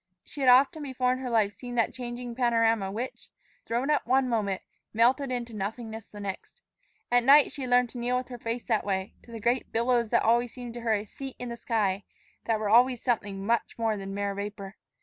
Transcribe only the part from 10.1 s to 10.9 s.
always seemed to